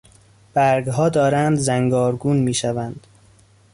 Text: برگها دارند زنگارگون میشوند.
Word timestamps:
برگها 0.53 1.09
دارند 1.09 1.57
زنگارگون 1.57 2.37
میشوند. 2.37 3.07